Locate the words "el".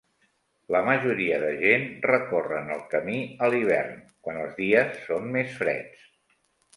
2.75-2.81